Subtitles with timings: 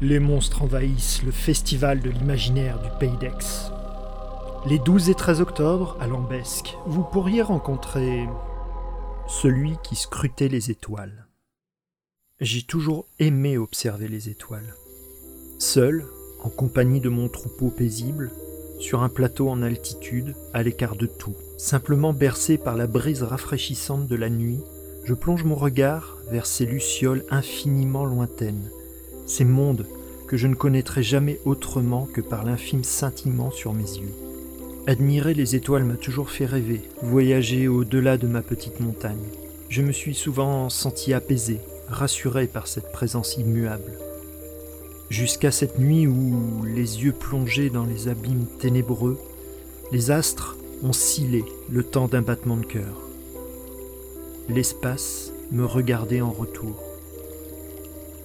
[0.00, 3.72] Les monstres envahissent le festival de l'imaginaire du Pays d'Aix.
[4.64, 8.28] Les 12 et 13 octobre, à Lambesque, vous pourriez rencontrer
[9.26, 11.26] celui qui scrutait les étoiles.
[12.40, 14.72] J'ai toujours aimé observer les étoiles.
[15.58, 16.06] Seul,
[16.44, 18.30] en compagnie de mon troupeau paisible,
[18.78, 24.06] sur un plateau en altitude, à l'écart de tout, simplement bercé par la brise rafraîchissante
[24.06, 24.60] de la nuit,
[25.02, 28.70] je plonge mon regard vers ces lucioles infiniment lointaines,
[29.28, 29.86] ces mondes
[30.26, 34.12] que je ne connaîtrai jamais autrement que par l'infime scintillement sur mes yeux.
[34.86, 39.28] Admirer les étoiles m'a toujours fait rêver, voyager au-delà de ma petite montagne.
[39.68, 43.98] Je me suis souvent senti apaisé, rassuré par cette présence immuable.
[45.10, 49.18] Jusqu'à cette nuit où, les yeux plongés dans les abîmes ténébreux,
[49.92, 53.08] les astres ont scellé le temps d'un battement de cœur.
[54.48, 56.87] L'espace me regardait en retour.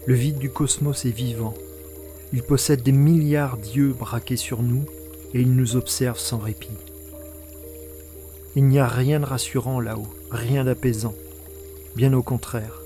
[0.05, 1.53] Le vide du cosmos est vivant.
[2.33, 4.85] Il possède des milliards d'yeux braqués sur nous
[5.33, 6.77] et il nous observe sans répit.
[8.55, 11.15] Il n'y a rien de rassurant là-haut, rien d'apaisant.
[11.95, 12.81] Bien au contraire,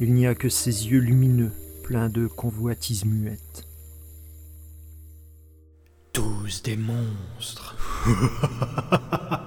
[0.00, 1.52] il n'y a que ces yeux lumineux,
[1.84, 3.66] pleins de convoitises muettes.
[6.12, 7.76] Tous des monstres.